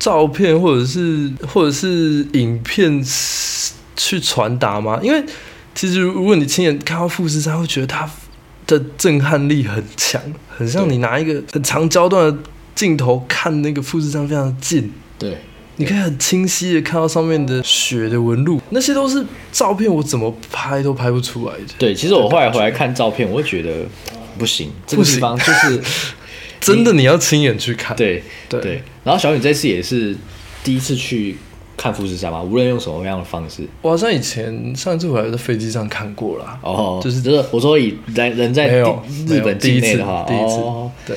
[0.00, 3.00] 照片或者是或者是影片
[3.94, 4.98] 去传达吗？
[5.04, 5.24] 因为
[5.72, 8.10] 其实如果你亲眼看到富士山，会觉得它。
[8.68, 12.38] 的震撼力很强，很像你拿一个很长焦段的
[12.76, 14.92] 镜头看那个富士山，非常近。
[15.18, 15.38] 对，
[15.76, 21.64] 你可以很清晰的看到上面的雪的纹路，那些都是照片，我怎么拍都拍不出来的。
[21.78, 23.86] 对，其实我后来回来看照片，我会觉得
[24.36, 25.82] 不行，这个地方就是
[26.60, 27.96] 真的，你要亲眼去看。
[27.96, 28.82] 对对。
[29.02, 30.14] 然后小雨这次也是
[30.62, 31.36] 第一次去。
[31.78, 32.42] 看富士山吗？
[32.42, 36.58] 无论用什么样的方式，我好像以前上一次回来在飞机上看过了。
[36.62, 40.60] 哦，就是就是我说以人人在日本境内的话，第一次，
[41.06, 41.16] 对。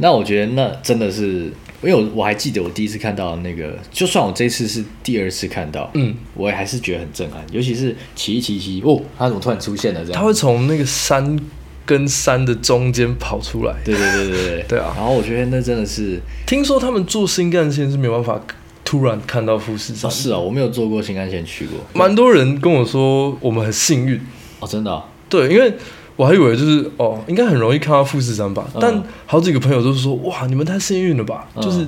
[0.00, 7.44] 那我觉得那真的是，因为我我还记得我第一次看到那个，就算我这次是第二次看到，嗯，我也还是觉得很震撼。
[7.50, 10.04] 尤其是骑一骑骑，哦，它怎么突然出现了？
[10.04, 11.36] 这样，它会从那个山
[11.84, 13.74] 跟山的中间跑出来。
[13.84, 18.40] 对对对对对对啊然后我觉得那真的是，听说他们坐新干线是没有办法
[18.88, 20.10] 突然看到富士山。
[20.10, 24.18] 哦，是啊，我没有坐过新干线去过，蛮多人跟我说我们很幸运，
[24.60, 25.70] 哦，真的哦、对，因为
[26.16, 28.78] 我还以为就是哦，应该很容易看到富士山吧，嗯。
[28.80, 31.62] 但好几个朋友都是说哇，你们太幸运了吧，嗯。
[31.62, 31.86] 就是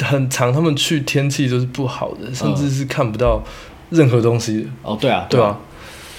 [0.00, 3.44] 很长，他们去天气都是不好的，甚嗯至是看不到
[3.90, 5.58] 任何东西的，哦，对啊，对啊，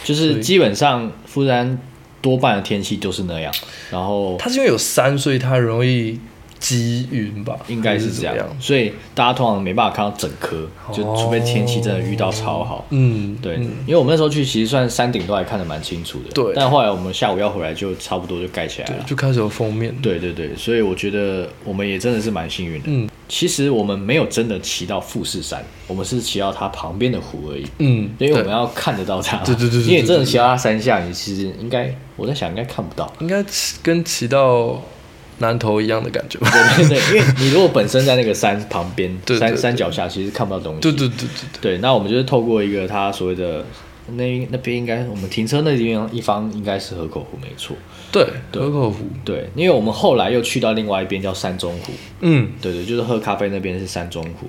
[0.03, 1.79] 就是基本上富士山
[2.21, 3.51] 多半的天气就是那样，
[3.89, 6.19] 然后它是因为有山，所以它容易
[6.59, 12.85] 积云吧，应该是这样，所以大家通常没办法看到整颗，就除非天气真的遇到超好。
[12.89, 16.31] 嗯，对，嗯因为我们那时候去，其实算山顶都还看得蛮清楚的。
[16.33, 19.03] 对但后来我们下午要回来，就差不多就盖起来了。
[19.05, 22.85] 就开始有封面，对对对，所以我觉得我们也真的是蛮幸运的。
[22.87, 27.65] 嗯其实我们没有真的骑到富士山，我们是骑到它旁边的湖而已。
[27.79, 33.11] 嗯，因为我们要看得到它，对对对对对因为真的骑到它山下，你其实应该，我在想应该看不到。
[33.19, 34.79] 应该骑跟骑到
[35.39, 40.81] 南投一样的感觉吧，对对对， 因为你如果本身在那个山旁边，山对对对山脚下，其实看不到东西。
[40.81, 41.27] 对对对对
[41.61, 43.65] 对，对，那我们就是透过一个它所谓的
[44.15, 47.75] 那那边应该我们停车那地方一方应该是河口湖没错。
[48.11, 54.47] 对，对河口湖，对，因为我们后来又去到另外一边叫山中湖，嗯，对对，就是喝咖啡那边是山中湖。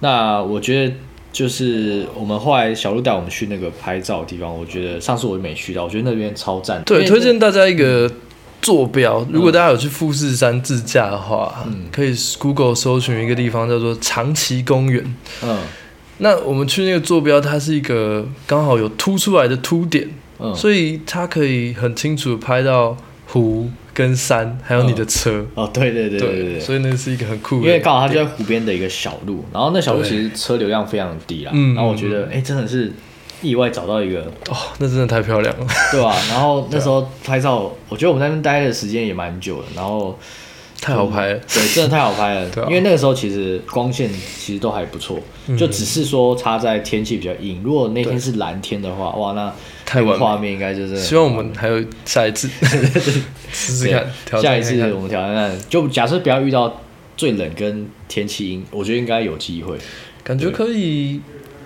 [0.00, 0.94] 那我觉得
[1.32, 6.82] 就是我们后来小鹿带我们去那个拍照的地方，我觉得上次我没去到，我觉得那边超赞。
[6.84, 8.10] 对，推荐大家一个
[8.60, 11.86] 坐标，如果大家有去富士山自驾的话，嗯。
[11.92, 15.14] 可以 Google 搜寻一个地方叫做长崎公园。
[15.42, 15.58] 嗯。
[16.18, 20.08] 那我们去那个坐标，它是一个刚好有凸出来的凸点，
[20.40, 22.96] 嗯，所以它可以很清楚拍到
[23.28, 25.46] 湖跟山，还有你的车。
[25.54, 26.60] 哦对对对对对对。
[26.60, 32.92] 所以那是一个很酷的因，为刚好它就在湖边的一个小路，然后那小路其实车流量非常低啦，嗯然后我觉得哎、真的是
[33.42, 35.66] 意外找到一个哦，那真的太漂亮了。
[35.92, 40.18] 对吧、 然后那时候拍照，我觉得我们在那边待的时间也蛮久的，然后
[40.80, 42.48] 太好拍了，对，真的太好拍了。
[42.54, 47.60] 对啊因为那个时候其实光线其实都还不错，嗯就只是说差在天气比较阴。
[47.62, 49.52] 如果那天是蓝天的话，哇，那
[49.84, 52.48] 太完美那个画面应该就是希望我们还有下一次
[53.52, 56.80] 试试看，挑下一次我们挑战看，就假设不要遇到
[57.16, 59.76] 最冷跟天气阴，我觉得应该有机会。
[60.22, 61.20] 感觉可以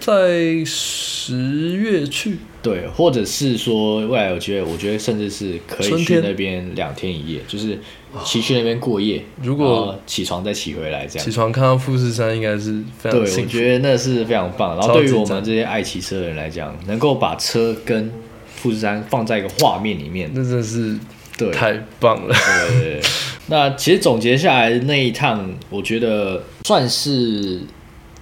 [0.05, 7.79] 在十月去，对，或者是说未来有机会，我觉得甚至是可以去那边两天一夜，就是
[8.25, 11.31] 骑去那边过夜，如果起床再骑回来这样起。
[11.31, 13.47] 床看到富士山，应该是非常对，我。
[13.47, 14.77] 觉得那是非常棒。
[14.77, 18.11] 然后对于我们这些爱骑车的人来讲，能够把车跟
[18.57, 20.99] 富士山放在一个画面里面，那真的是
[21.39, 22.35] 对，太棒了。
[22.35, 23.01] 对对对。
[23.47, 27.61] 那其实总结下来那一趟，我觉得算是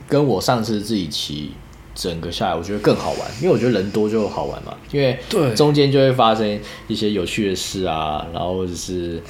[0.09, 1.53] 跟我上次自己骑
[2.00, 6.58] 整个下来，我觉得更好玩，因为我觉得人多就好玩嘛，因为对中间就会发生
[6.88, 9.22] 一些有趣的事啊，然后或者是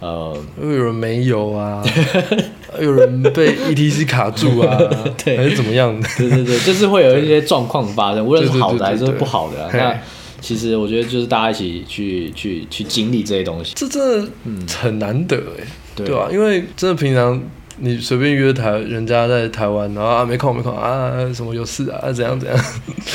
[0.00, 1.82] 呃，又有人没油啊，
[2.78, 4.78] 有人被 ETC 卡住啊，
[5.24, 5.36] 对。
[5.38, 5.98] 还是怎么样？
[5.98, 6.06] 的？
[6.18, 9.98] 对对对， 就是会有一些状况发生，无论是好的还是不好的那
[10.42, 13.72] 其实我觉得就是大家一起去去去经历这些东西。
[13.76, 14.30] 这真的
[14.78, 15.64] 很难得哎，
[15.96, 16.06] 对。
[16.06, 17.38] 对吧、因为真的平常
[17.82, 22.64] 你随便约台人家在台湾，然后啊没空没空啊什么有事啊怎样怎样，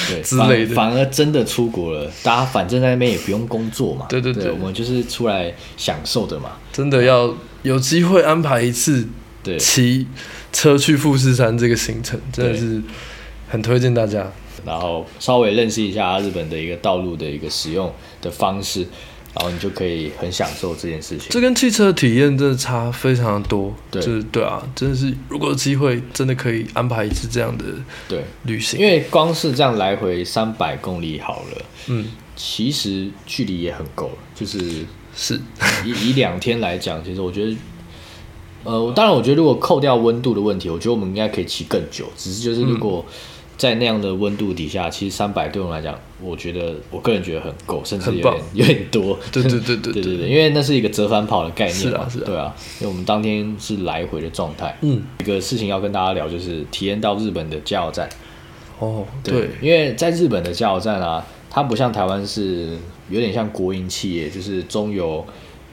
[0.09, 4.07] 对 之类的反反而真的出国了，大家反正在那边也不用工作嘛。
[4.09, 6.53] 对对对我们就是出来享受的嘛。
[6.73, 9.07] 真的要有机会安排一次
[9.43, 10.07] 对，骑
[10.51, 12.81] 车去富士山这个行程，真的是
[13.47, 14.25] 很推荐大家。
[14.65, 18.87] 然后稍微认识一下日本的一个道路的一个使用的方式，
[19.35, 21.27] 然后你就可以很享受这件事情。
[21.29, 24.01] 这跟汽车的体验真的差非常多，对。
[24.01, 27.65] 就是对啊，真的是如果有机会，真的可以安排一次这样的
[28.07, 32.07] 对，旅行，因为光是这样来回三百公里好了，嗯。
[32.37, 34.59] 其实距离也很够了，就是
[35.15, 35.39] 是。
[35.85, 37.55] 以以两天来讲，其实我觉得，
[38.65, 42.05] 呃，当然，我觉得如果扣掉温度的问题，我觉得我们应该可以骑更久。
[42.17, 43.05] 只是就是如果
[43.57, 49.17] 在那样的温度底下，其实三百对我们来讲，我觉得我个人觉得很够，甚至有点有点多。
[49.31, 54.77] 对对对对对对对，因为那是一个折返跑的概念嘛，是啊是啊对啊，因为我们当天是来回的状态。
[54.81, 58.09] 嗯一个事情要跟大家聊，就是体验到日本的加油站。
[58.79, 62.77] 哦对，因为在日本的加油站啊，它不像台湾是
[63.09, 65.25] 有点像国营企业，就是中油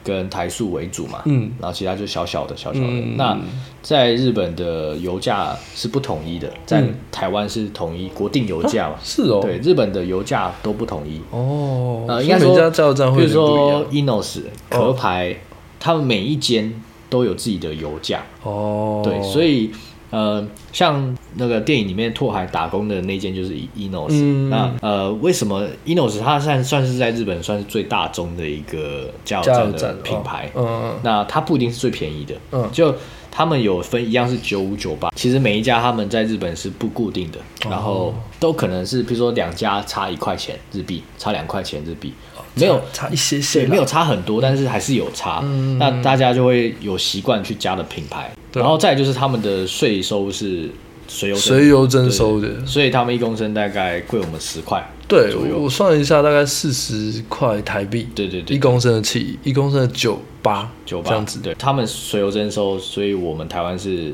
[0.03, 2.85] 跟台塑为主嘛，嗯然后其他就小小的小小的。
[2.87, 3.37] 嗯那
[3.81, 11.19] 在日本的油价是不统一的，在嗯台湾是统一国定油价嘛，是哦对，日本的油价都不统一。
[11.31, 15.37] 哦，呃，所以每应该说，家加油站比如说样 Inos、壳牌，
[15.79, 16.73] 他们每一间
[17.09, 18.23] 都有自己的油价。
[18.43, 19.71] 哦，对，所以
[20.13, 24.47] 呃，像那个电影里面拓海打工的那间就是 Enos，、嗯。
[24.51, 30.51] 那呃，为什么 Enos 它算算是在日本算是最大宗的一个加油站的品牌？
[30.53, 30.63] 哦。
[30.63, 30.99] 嗯嗯。
[31.01, 32.69] 那它不一定是最便宜的，嗯。
[32.71, 32.93] 就
[33.31, 37.71] 他们有分一样是九五九八，其实每一家他们在日本是不固定的，哦。
[37.71, 42.13] 然后都可能是比如说两家差一块钱日币，差两块钱日币，
[42.55, 45.41] 没有差一些些对，没有差很多，但是还是有差。
[45.43, 50.69] 嗯那大家就会有习惯去加的品牌，然后再就是他们的税收是
[51.07, 52.65] 随油随油征收的。
[52.65, 54.83] 所以他们一公升大概贵我们十块。
[55.05, 61.39] 对，我算了一下，大概四十块台币，对对对一公升的气，一公升的九八，九八这样子。
[61.39, 64.11] 对，他们随油征收，所以我们台湾是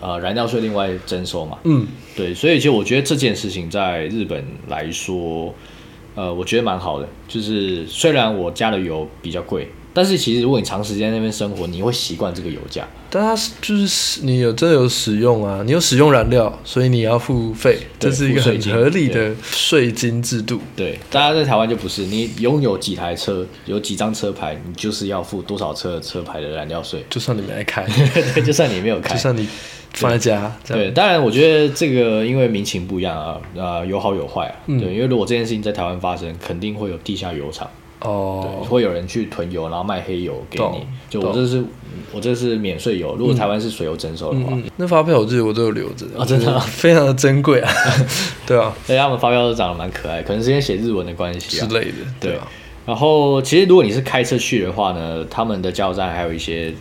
[0.00, 1.58] 呃燃料税另外征收嘛。
[1.64, 1.86] 嗯，
[2.16, 5.54] 对，所以其实我觉得这件事情在日本来说，
[6.20, 7.08] 呃，我觉得蛮好的。
[7.26, 12.86] 就是虽然我加的油比较贵，但是其实如果你长时间在那边生活，你会习惯这个油价。
[13.12, 20.60] 但它是就是你有真的有使用啊，你有使用燃料，所以你要付费，对这是一个很合理的税金制度。
[20.76, 27.04] 对，大家在台湾就不是，你拥有几台车，有几张车牌，你就是要付多少车的车牌的燃料税。
[27.08, 27.84] 就算你没来开，
[28.34, 29.20] 对，就算你没有开就。
[29.20, 29.48] 算你
[29.94, 34.54] 放在家，对，当然我觉得这个因为民情不一样啊，呃，有好有坏啊。
[34.66, 34.80] 嗯。
[34.80, 37.68] 对，因为如果这件事情在台湾发生，肯定会有地下油厂，
[38.00, 40.86] 对，哦，会有人去囤油，然后卖黑油给你。
[41.08, 41.62] 就我这是
[42.12, 46.06] 我这是免税油，如果台湾是水油征收的话，嗯，那发票我记得我都有留着。
[46.16, 46.52] 啊真的？
[46.54, 47.70] 吗非常的珍贵啊，
[48.46, 48.72] 对啊。
[48.86, 51.66] 所以他们发票都长得蛮可爱，可能是因为写日文的关系啊。
[51.66, 52.46] 之类的，对啊，
[52.86, 56.72] 然后其实如果你是开车去的话呢，他们的加油站还有一些，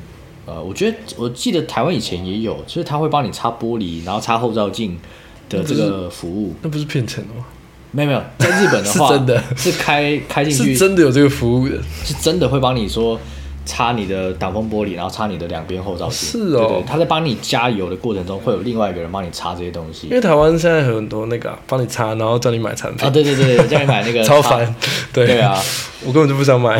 [0.49, 4.97] 呃，我觉得我记得台湾以前也有，就是他会帮你擦玻璃，然后擦后照镜
[5.47, 6.55] 的这个服务。
[6.63, 7.45] 那不是骗钱的吗？
[7.91, 13.19] 没有没有，在日本的 话是真的是开 开进去是真的有这个服务的，是真的会帮你说
[13.65, 16.13] 擦你的挡风玻璃，然后擦你的两边后照镜。
[16.13, 20.13] 是哦对对，他在帮你加油的过程中，会有另外一个人帮你擦这些东西因。
[20.13, 24.75] 为台湾现在有很多那个啊帮你擦，然后叫你买产品啊，，对对对，叫你买那个 超烦，
[25.11, 25.59] 对对啊，
[26.05, 26.79] 我根本就不想买，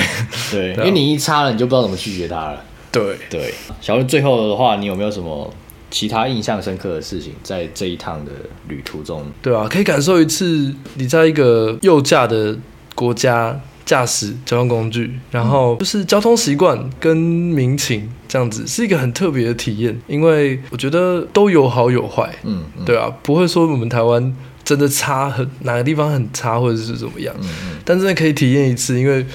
[0.51, 2.63] 对，因为你一擦了，你就不知道怎么拒绝他了。
[2.92, 3.18] 对。
[3.30, 5.54] 对，小鹿最后的话，你有没有什么
[5.92, 8.32] 其他印象深刻的事情在这一趟的
[8.68, 9.26] 旅途中？
[9.42, 12.58] 对啊，可以感受一次你在一个右驾的
[12.96, 20.00] 国家驾驶交通工具，然后就是交通习惯跟民情这样子，是一个很特别的体验。
[20.08, 29.26] 因为我觉得都有好有坏，嗯，嗯对啊，不会说我们台湾真的差很哪个地方很差或者是怎么样，嗯嗯，但真的可以体验一次，因为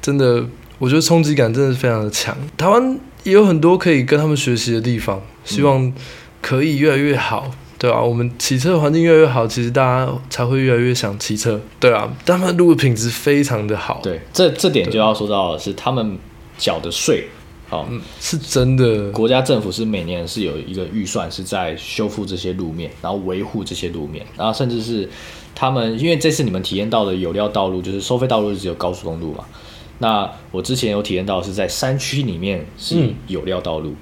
[0.00, 0.44] 真的
[0.84, 2.36] 我觉得冲击感真的是非常的强。
[2.58, 5.90] 台湾也有很多可以跟他们学习的地方，希望
[6.42, 7.50] 可以越来越好。
[7.78, 11.58] 对啊，我们骑车环境越来越好，其实大家才会越来越想骑车。
[11.80, 16.18] 对啊，他们路的品质非常的好，对，这这点就要说到的是他们
[16.58, 17.28] 缴的税。
[17.66, 19.10] 好、嗯，是真的。
[19.10, 25.08] 国家政府是每年是有一个预算是在修复这些路面，然后维护这些路面，然后甚至是
[25.54, 29.44] 他们，因为这次你们体验到的有料道路就是收费道路，只有高速公路嘛。
[29.98, 33.14] 那我之前有体验到是在山区里面是嗯。
[33.28, 33.94] 有料道路，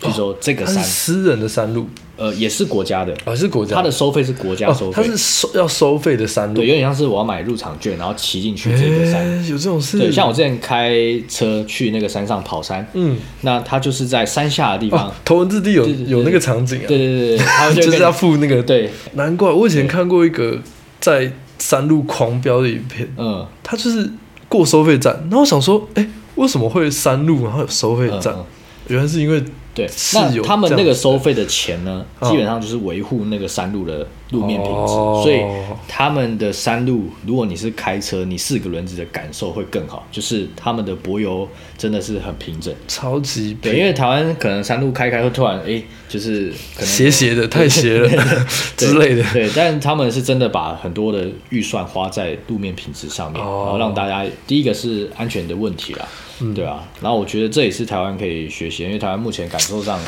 [0.00, 6.54] 就说这个山，私人的山路，呃，也是国家的，还、是国家它的收费是国家收哦，它，是收要收费的山路。
[6.54, 9.24] 对，有点像是我要买入场券，然后骑进去这个山。
[9.24, 9.98] 诶有这种事？
[9.98, 10.94] 对，像我之前开
[11.28, 20.58] 车去那个山上跑山，嗯，那它就是在山下的地方哦，，头文字 D 有有那个场景啊，对对对对，他们就 就是要付那个对，难怪我以前看过一个
[21.00, 24.08] 在山路狂飙的影片，嗯，它就是
[24.48, 28.34] 过收费站，然后我想说，哎、为什么会山路然后有收费站？
[28.34, 28.44] 嗯嗯
[28.88, 29.44] 原来是因为
[29.78, 35.20] 对，那他们那个收费的钱呢，嗯基本上就是维护那个山路的路面品质，哦。
[35.22, 35.40] 所以
[35.86, 42.74] 他们的山路，如果你是开车，你四个轮子的感受会更好，就是他们的柏油真的是很平整。
[42.88, 48.08] 超级对，因为台湾可能山路开开会突然哎，就是可能斜斜的，太斜了
[48.76, 49.22] 之类的。
[49.32, 53.62] 对，但他们是真的把很多的预算花在路面品质上面，哦。
[53.64, 56.08] 然后让大家第一个是安全的问题啦，
[56.40, 59.98] 嗯对啊，然后我觉得这也是台湾可以学习，因为台湾目前感受上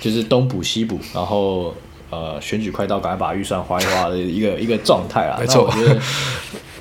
[0.00, 1.74] 就是东补西补，然后
[2.10, 5.36] 呃选举快到，赶快把预算花一花的一个一个状态啊。
[5.40, 6.00] 没错我觉得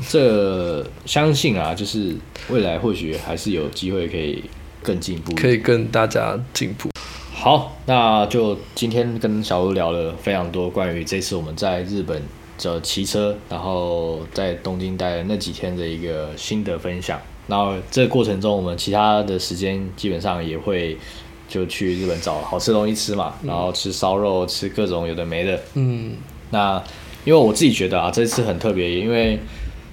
[0.07, 2.15] 这相信啊，就是
[2.49, 4.43] 未来或许还是有机会可以
[4.84, 6.89] 更进步，可以跟大家进步。
[7.34, 12.21] 好，那就今天跟小吴聊了非常多关于这次我们在日本
[12.59, 17.19] 的骑车，然后在东京待的那几天的一个心得分享。
[17.48, 20.98] 然后这个过程中，我们其他的时间基本上也会
[21.48, 25.60] 就去日本找好吃的东西吃嘛，然后吃烧肉，吃各种有的没的。
[25.76, 26.14] 嗯，
[26.52, 26.82] 那
[27.24, 29.39] 因为我自己觉得啊，这次很特别，因为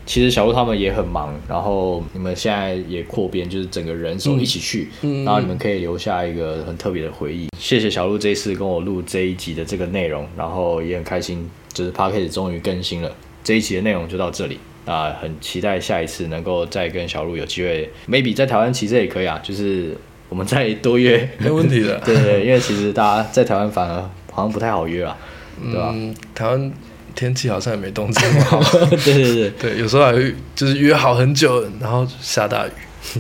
[0.07, 4.89] 其实小鹿他们也很忙，然后你们现在也扩编，就是整个人手一起去，
[5.25, 7.49] 然后你们可以留下一个很特别的回忆。
[7.59, 13.11] 谢谢小鹿这一次跟我录这一集的这个内容，然后也很开心，就是 p a r k a s 终于更新了，
[13.43, 14.59] 这一集的内容就到这里。
[14.87, 19.97] 那很期待下一次能够再跟小鹿有机会，maybe 在台湾其实也可以啊，就是
[20.29, 21.99] 我们再多约，没问题的。
[22.07, 23.97] 对对，因为其实大家在台湾反而
[24.31, 25.17] 好像不太好约啊，
[25.63, 25.95] 对吧？
[26.35, 26.73] 台湾。
[27.17, 28.61] 天气好像也没动这么好，
[28.91, 32.71] 对对对对，有时候还会就是约好很久，然后下大雨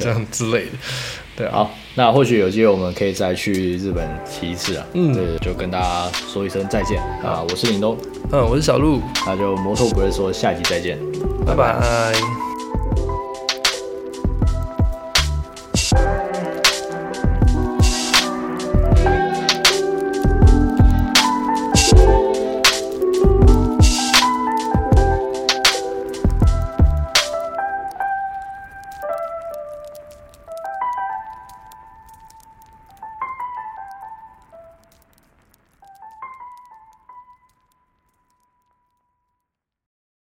[0.01, 0.73] 这样之类的。
[1.37, 4.87] 对，好，那或许有机会我们可以再去日本骑一次啊。
[4.95, 7.45] 嗯，对，就跟大家说一声再见啊！
[7.49, 7.97] 我是林东，
[8.33, 10.99] 嗯，我是小鹿，那就摩托不会说下集再见，
[11.47, 12.54] 拜拜。